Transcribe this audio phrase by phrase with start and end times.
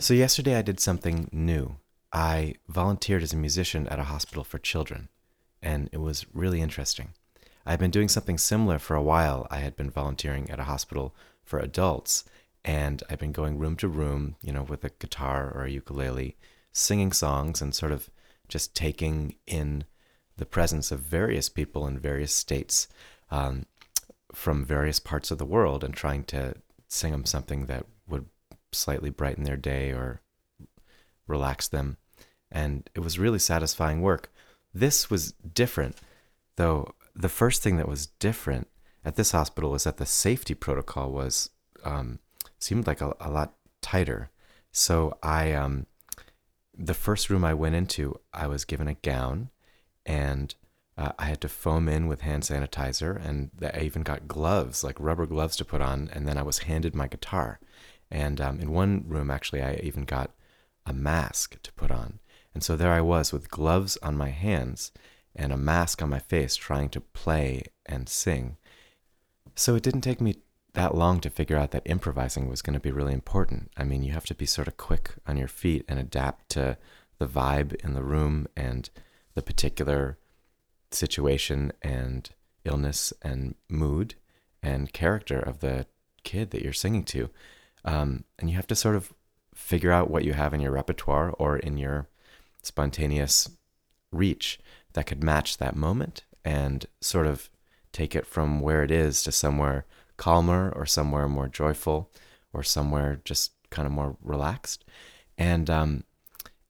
[0.00, 1.78] So, yesterday I did something new.
[2.12, 5.08] I volunteered as a musician at a hospital for children,
[5.60, 7.14] and it was really interesting.
[7.66, 9.48] I had been doing something similar for a while.
[9.50, 12.22] I had been volunteering at a hospital for adults,
[12.64, 16.36] and I've been going room to room, you know, with a guitar or a ukulele,
[16.70, 18.08] singing songs and sort of
[18.46, 19.82] just taking in
[20.36, 22.86] the presence of various people in various states
[23.32, 23.66] um,
[24.32, 26.54] from various parts of the world and trying to
[26.86, 27.84] sing them something that
[28.72, 30.20] slightly brighten their day or
[31.26, 31.96] relax them.
[32.50, 34.32] And it was really satisfying work.
[34.72, 35.96] This was different,
[36.56, 36.94] though.
[37.14, 38.68] The first thing that was different
[39.04, 41.50] at this hospital was that the safety protocol was
[41.84, 42.18] um,
[42.58, 44.30] seemed like a, a lot tighter.
[44.72, 45.86] So I, um,
[46.76, 49.50] the first room I went into, I was given a gown,
[50.06, 50.54] and
[50.96, 54.98] uh, I had to foam in with hand sanitizer, and I even got gloves, like
[54.98, 56.10] rubber gloves, to put on.
[56.12, 57.60] And then I was handed my guitar,
[58.10, 60.30] and um, in one room, actually, I even got
[60.86, 62.20] a mask to put on.
[62.54, 64.90] And so there I was with gloves on my hands
[65.36, 68.56] and a mask on my face trying to play and sing.
[69.54, 70.36] So it didn't take me
[70.74, 73.70] that long to figure out that improvising was going to be really important.
[73.76, 76.78] I mean, you have to be sort of quick on your feet and adapt to
[77.18, 78.88] the vibe in the room and
[79.34, 80.18] the particular
[80.90, 82.30] situation and
[82.64, 84.14] illness and mood
[84.62, 85.86] and character of the
[86.24, 87.30] kid that you're singing to.
[87.88, 89.14] Um, and you have to sort of
[89.54, 92.06] figure out what you have in your repertoire or in your
[92.62, 93.48] spontaneous
[94.12, 94.58] reach
[94.92, 97.48] that could match that moment and sort of
[97.90, 99.86] take it from where it is to somewhere
[100.18, 102.10] calmer or somewhere more joyful
[102.52, 104.84] or somewhere just kind of more relaxed.
[105.38, 106.04] And um,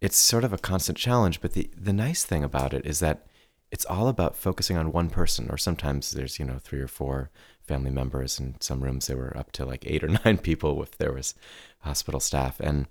[0.00, 1.40] it's sort of a constant challenge.
[1.40, 3.26] But the, the nice thing about it is that
[3.72, 7.30] it's all about focusing on one person, or sometimes there's, you know, three or four
[7.68, 8.40] family members.
[8.40, 11.34] In some rooms, there were up to like eight or nine people if there was
[11.80, 12.58] hospital staff.
[12.60, 12.86] And,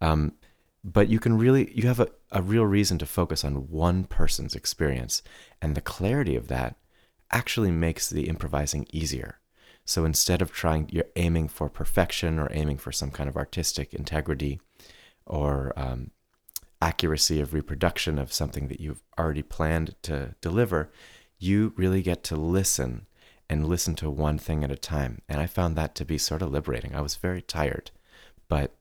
[0.00, 0.32] um,
[0.82, 4.54] but you can really, you have a, a real reason to focus on one person's
[4.54, 5.22] experience.
[5.60, 6.76] And the clarity of that
[7.30, 9.40] actually makes the improvising easier.
[9.84, 13.92] So instead of trying, you're aiming for perfection or aiming for some kind of artistic
[13.92, 14.60] integrity
[15.26, 16.12] or um,
[16.80, 20.90] accuracy of reproduction of something that you've already planned to deliver,
[21.38, 23.06] you really get to listen
[23.50, 25.22] and listen to one thing at a time.
[25.28, 26.94] And I found that to be sort of liberating.
[26.94, 27.90] I was very tired,
[28.48, 28.76] but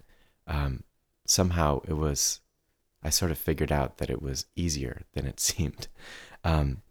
[0.46, 0.84] um,
[1.25, 2.40] somehow it was,
[3.03, 5.88] I sort of figured out that it was easier than it seemed.
[6.44, 6.84] Um,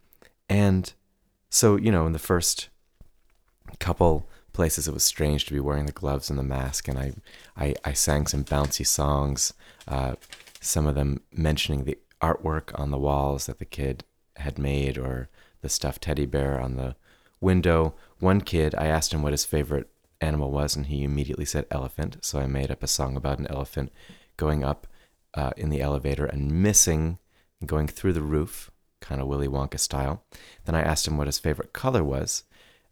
[0.48, 0.92] and
[1.50, 2.68] so, you know, in the first
[3.78, 7.12] couple places it was strange to be wearing the gloves and the mask and i
[7.56, 9.52] i, I sang some bouncy songs
[9.86, 10.14] uh,
[10.60, 14.04] some of them mentioning the artwork on the walls that the kid
[14.36, 15.28] had made or
[15.60, 16.96] the stuffed teddy bear on the
[17.40, 19.88] window one kid i asked him what his favorite
[20.20, 23.46] animal was and he immediately said elephant so i made up a song about an
[23.48, 23.92] elephant
[24.36, 24.86] going up
[25.34, 27.18] uh, in the elevator and missing
[27.64, 30.24] going through the roof kind of willy wonka style
[30.64, 32.44] then i asked him what his favorite color was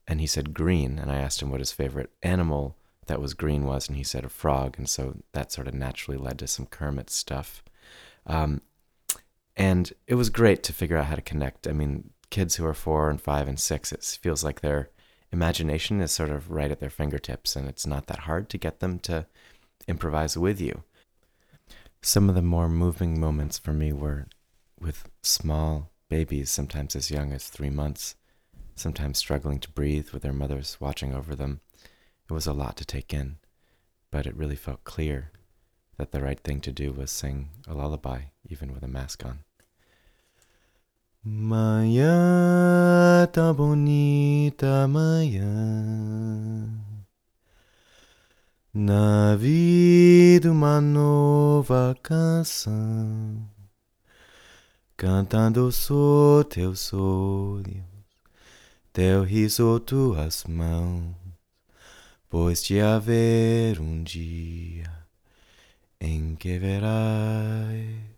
[0.07, 0.99] and he said green.
[0.99, 2.77] And I asked him what his favorite animal
[3.07, 4.77] that was green was, and he said a frog.
[4.79, 7.63] And so that sort of naturally led to some Kermit stuff.
[8.27, 8.63] Um,
[9.57, 11.67] and it was great to figure out how to connect.
[11.67, 14.91] I mean, kids who are four and five and six, it feels like their
[15.33, 18.81] imagination is sort of right at their fingertips, and it's not that hard to get
[18.81, 19.27] them to
[19.89, 20.83] improvise with you.
[22.03, 24.27] Some of the more moving moments for me were
[24.79, 28.15] with small babies, sometimes as young as three months
[28.77, 31.61] sometimes struggling to breathe with their mothers watching over them.
[32.29, 33.39] It was a lot to take in,
[34.11, 35.33] but it really felt clear
[35.97, 39.41] that the right thing to do was sing a lullaby, even with a mask on.
[41.29, 42.15] Manhã
[43.33, 45.45] tão bonita, manhã.
[48.73, 53.45] Na vida uma nova canção,
[54.97, 57.85] cantando sou teu sonho
[58.97, 61.15] teu riso, tuas mãos,
[62.31, 64.91] pois de haver um dia
[66.01, 68.16] em que verás.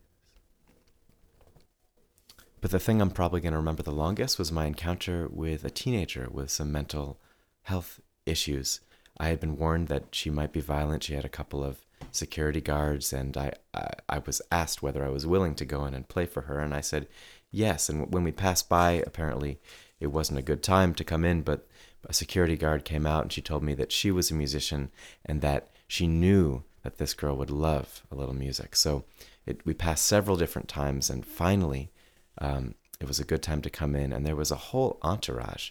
[2.61, 5.71] But the thing I'm probably going to remember the longest was my encounter with a
[5.71, 7.21] teenager with some mental
[7.63, 8.81] health issues.
[9.19, 11.05] I had been warned that she might be violent.
[11.05, 15.11] She had a couple of security guards, and I, I, I was asked whether I
[15.11, 17.09] was willing to go in and play for her, and I said
[17.51, 17.89] yes.
[17.89, 19.61] And when we passed by, apparently
[20.01, 21.67] it wasn't a good time to come in, but
[22.05, 24.91] a security guard came out and she told me that she was a musician
[25.27, 28.77] and that she knew that this girl would love a little music.
[28.77, 29.05] So
[29.45, 31.91] it, we passed several different times, and finally,
[32.41, 34.13] um, it was a good time to come in.
[34.13, 35.71] And there was a whole entourage,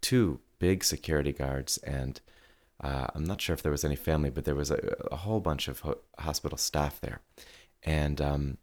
[0.00, 2.20] two big security guards, and
[2.80, 4.78] Uh, I'm not sure if there was any family, but there was a,
[5.10, 7.20] a whole bunch of ho- hospital staff there.
[7.82, 8.58] And um,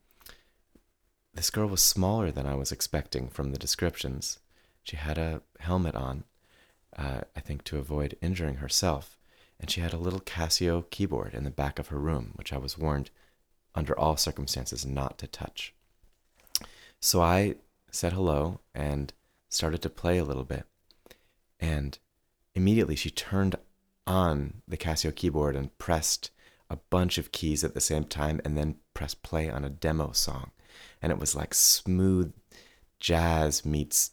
[1.33, 4.39] this girl was smaller than I was expecting from the descriptions.
[4.83, 6.23] She had a helmet on,
[6.97, 9.19] uh, I think to avoid injuring herself,
[9.59, 12.57] and she had a little Casio keyboard in the back of her room, which I
[12.57, 13.09] was warned
[13.73, 15.75] under all circumstances not to touch.
[17.05, 17.53] So I
[17.91, 19.13] said hello and
[19.47, 20.63] started to play a little bit.
[21.59, 21.99] And
[22.55, 23.55] immediately she turned
[24.07, 26.31] on the Casio keyboard and pressed
[26.67, 30.13] a bunch of keys at the same time and then pressed play on a demo
[30.13, 30.49] song.
[30.99, 32.33] And it was like smooth
[32.99, 34.09] jazz meets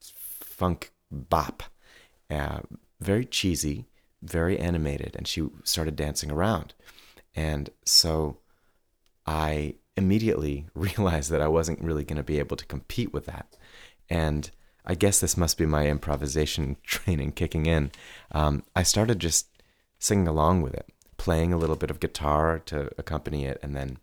[0.00, 1.64] funk bop.
[2.30, 2.60] Uh,
[3.00, 3.86] very cheesy,
[4.22, 5.16] very animated.
[5.16, 6.74] And she started dancing around.
[7.34, 8.38] And so
[9.26, 13.56] I immediately realized that I wasn't really going to be able to compete with that.
[14.08, 14.50] And
[14.84, 17.90] I guess this must be my improvisation training kicking in.
[18.32, 19.48] Um, I started just
[19.98, 23.98] singing along with it, playing a little bit of guitar to accompany it, and then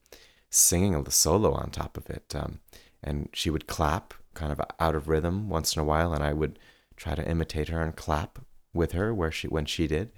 [0.49, 2.33] singing a solo on top of it.
[2.35, 2.59] Um,
[3.03, 6.33] and she would clap kind of out of rhythm once in a while, and I
[6.33, 6.57] would
[6.95, 8.39] try to imitate her and clap
[8.73, 10.11] with her where she when she did.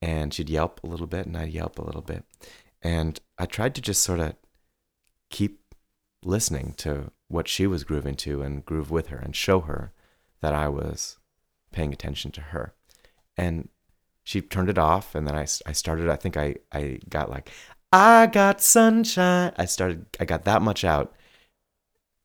[0.00, 2.24] And she'd yelp a little bit, and I'd yelp a little bit.
[2.82, 4.34] And I tried to just sort of
[5.32, 5.74] keep
[6.24, 9.92] listening to what she was grooving to and groove with her and show her
[10.40, 11.18] that I was
[11.72, 12.74] paying attention to her.
[13.36, 13.68] And
[14.22, 17.50] she turned it off and then I, I started, I think I, I got like,
[17.92, 19.52] I got sunshine.
[19.56, 21.14] I started, I got that much out.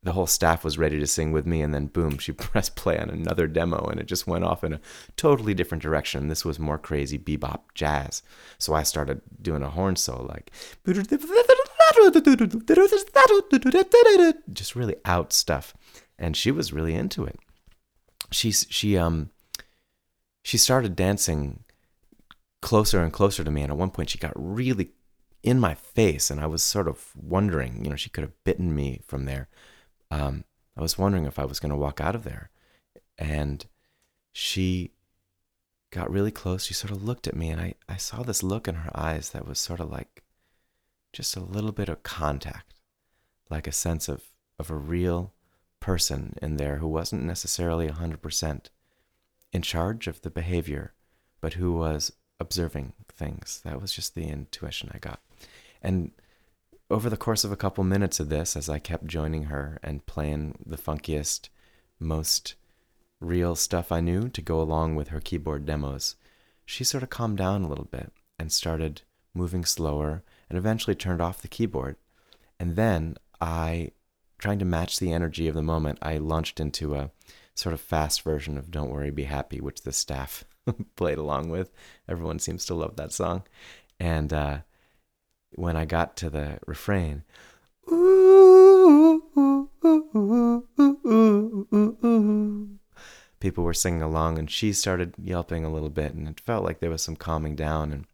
[0.03, 2.97] The whole staff was ready to sing with me, and then boom, she pressed play
[2.97, 4.79] on another demo, and it just went off in a
[5.17, 6.29] totally different direction.
[6.29, 8.23] This was more crazy bebop jazz.
[8.57, 10.51] So I started doing a horn solo, like
[14.51, 15.73] just really out stuff.
[16.19, 17.39] And she was really into it.
[18.31, 19.31] She she um
[20.43, 21.63] she started dancing
[22.61, 23.61] closer and closer to me.
[23.61, 24.91] And at one point she got really
[25.43, 28.75] in my face and i was sort of wondering you know she could have bitten
[28.75, 29.47] me from there.
[30.11, 30.43] Um
[30.75, 32.49] i was wondering if i was going to walk out of there.
[33.17, 33.65] And
[34.33, 34.91] she
[35.91, 36.65] got really close.
[36.65, 39.29] She sort of looked at me and i i saw this look in her eyes
[39.29, 40.16] that was sort of like
[41.17, 42.75] just a little bit of contact,
[43.49, 44.21] like a sense of,
[44.59, 45.33] of a real
[45.79, 48.65] person in there who wasn't necessarily 100%
[49.51, 50.93] in charge of the behavior,
[51.41, 53.61] but who was observing things.
[53.65, 55.19] That was just the intuition I got.
[55.81, 56.11] And
[56.87, 60.05] over the course of a couple minutes of this, as I kept joining her and
[60.05, 61.49] playing the funkiest,
[61.99, 62.53] most
[63.19, 66.15] real stuff I knew to go along with her keyboard demos,
[66.63, 69.01] she sort of calmed down a little bit and started
[69.33, 71.97] moving slower and eventually turned off the keyboard.
[72.59, 73.91] And then I,
[74.39, 77.11] trying to match the energy of the moment, I launched into a
[77.55, 80.45] sort of fast version of Don't Worry, Be Happy, which the staff
[80.95, 81.71] played along with.
[82.07, 83.43] Everyone seems to love that song.
[83.99, 84.59] And uh,
[85.51, 87.23] when I got to the refrain,
[93.39, 96.79] people were singing along, and she started yelping a little bit, and it felt like
[96.79, 97.91] there was some calming down.
[97.91, 98.05] And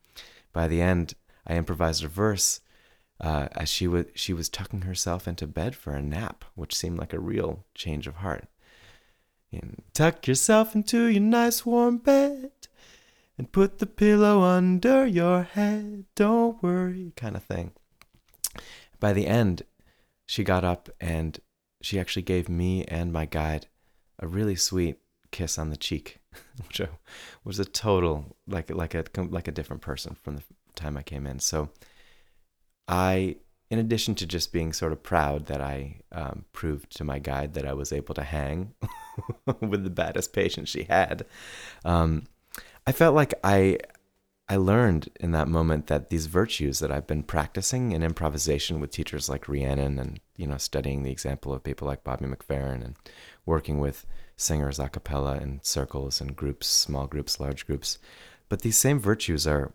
[0.54, 2.62] by the end, I improvised a verse
[3.20, 6.98] uh, as she was she was tucking herself into bed for a nap, which seemed
[6.98, 8.48] like a real change of heart.
[9.52, 12.52] And tuck yourself into your nice warm bed
[13.38, 16.06] and put the pillow under your head.
[16.16, 17.72] Don't worry, kind of thing.
[19.00, 19.64] By the end,
[20.26, 21.40] she got up and
[21.82, 23.68] she actually gave me and my guide
[24.20, 24.98] a really sweet
[25.32, 26.20] kiss on the cheek,
[26.68, 26.82] which
[27.44, 30.44] was a total like like a like a different person from the
[30.76, 31.40] time I came in.
[31.40, 31.70] So
[32.88, 33.38] I,
[33.70, 37.54] in addition to just being sort of proud that I um, proved to my guide
[37.54, 38.74] that I was able to hang
[39.62, 41.26] with the baddest patient she had,
[41.86, 42.28] um,
[42.86, 43.78] I felt like I
[44.50, 48.92] I learned in that moment that these virtues that I've been practicing in improvisation with
[48.92, 52.96] teachers like Rhiannon and you know studying the example of people like Bobby McFerrin and
[53.46, 58.00] working with singers a cappella in circles and groups, small groups, large groups.
[58.50, 59.74] But these same virtues are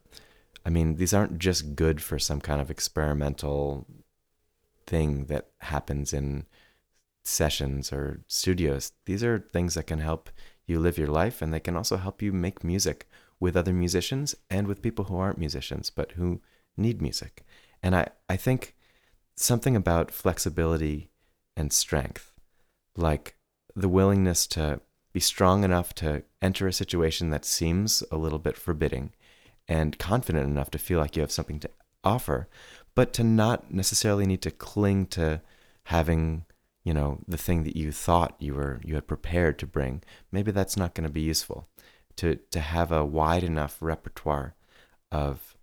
[0.68, 3.86] I mean, these aren't just good for some kind of experimental
[4.86, 6.44] thing that happens in
[7.24, 8.92] sessions or studios.
[9.06, 10.28] These are things that can help
[10.66, 13.08] you live your life and they can also help you make music
[13.40, 16.42] with other musicians and with people who aren't musicians but who
[16.76, 17.46] need music.
[17.82, 18.76] And I, I think
[19.36, 21.08] something about flexibility
[21.56, 22.34] and strength,
[22.94, 23.36] like
[23.74, 24.82] the willingness to
[25.14, 29.12] be strong enough to enter a situation that seems a little bit forbidding
[29.68, 31.70] and confident enough to feel like you have something to
[32.02, 32.48] offer,
[32.94, 35.42] but to not necessarily need to cling to
[35.84, 36.44] having
[36.84, 40.02] you know the thing that you thought you were you had prepared to bring.
[40.32, 41.68] Maybe that's not going to be useful.
[42.16, 44.54] To to have a wide enough repertoire
[45.12, 45.56] of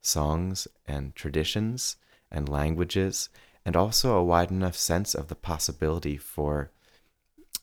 [0.00, 1.96] songs and traditions
[2.30, 3.28] and languages
[3.66, 6.70] and also a wide enough sense of the possibility for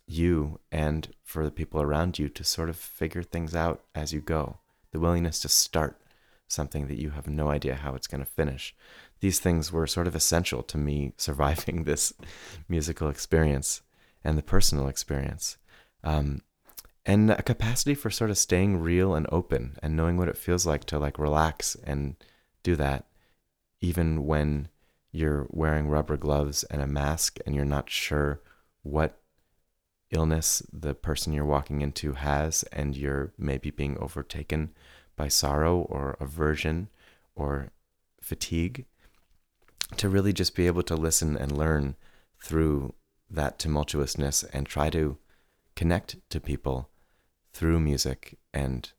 [0.05, 4.21] you and for the people around you to sort of figure things out as you
[4.21, 4.59] go
[4.97, 6.01] the willingness to start
[6.47, 8.73] something that you have no idea how it's going to finish
[9.19, 12.13] these things were sort of essential to me surviving this
[12.67, 13.81] musical experience
[14.23, 15.57] and the personal experience.
[16.03, 16.41] Um,
[17.05, 20.65] and a capacity for sort of staying real and open and knowing what it feels
[20.65, 22.15] like to like relax and
[22.63, 23.05] do that,
[23.79, 24.67] even when
[25.11, 28.41] you're wearing rubber gloves and a mask and you're not sure
[28.83, 29.17] what
[30.11, 34.71] illness the person you're walking into has and you're maybe being overtaken
[35.15, 36.89] by sorrow or aversion
[37.35, 37.71] or
[38.21, 38.85] fatigue
[39.95, 41.95] to really just be able to listen and learn
[42.41, 42.93] through
[43.29, 45.17] that tumultuousness and try to
[45.75, 46.89] connect to people
[47.53, 48.91] through music and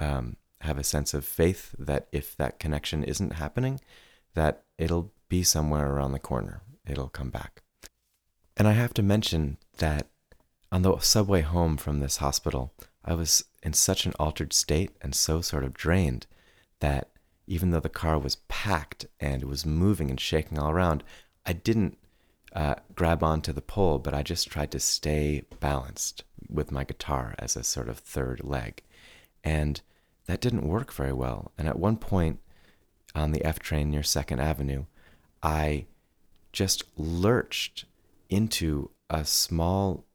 [0.00, 3.80] um, have a sense of faith that if that connection isn't happening,
[4.34, 6.62] that it'll be somewhere around the corner.
[6.86, 7.62] It'll come back.
[8.56, 10.08] And I have to mention that
[10.72, 12.72] on the subway home from this hospital,
[13.04, 16.26] I was in such an altered state and so sort of drained
[16.80, 17.10] that
[17.46, 21.04] even though the car was packed and was moving and shaking all around,
[21.44, 21.98] I didn't
[22.54, 27.34] uh, grab onto the pole, but I just tried to stay balanced with my guitar
[27.38, 28.82] as a sort of third leg.
[29.44, 29.80] And
[30.26, 31.52] that didn't work very well.
[31.58, 32.40] And at one point
[33.14, 34.86] on the F train near Second Avenue,
[35.42, 35.86] I
[36.50, 37.84] just lurched
[38.30, 40.06] into a small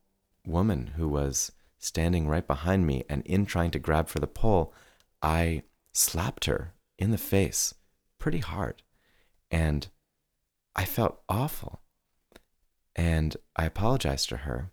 [0.48, 3.04] woman who was standing right behind me.
[3.10, 4.74] And in trying to grab for the pole,
[5.22, 5.64] I
[5.94, 7.74] slapped her in the face
[8.20, 8.84] pretty hard.
[9.52, 9.88] And
[10.76, 11.82] I felt awful.
[12.96, 14.72] And I apologized to her.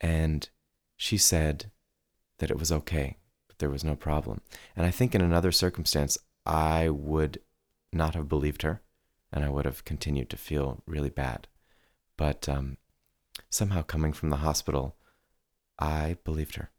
[0.00, 0.48] And
[0.96, 1.70] she said
[2.38, 3.16] that it was okay,
[3.48, 4.40] that there was no problem.
[4.76, 7.40] And I think in another circumstance, I would
[7.92, 8.82] not have believed her
[9.32, 11.48] and I would have continued to feel really bad.
[12.16, 12.78] But um,
[13.50, 14.96] somehow, coming from the hospital,
[15.78, 16.70] I believed her.